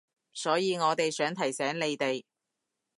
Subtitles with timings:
[0.33, 2.23] 所以我哋想提醒你哋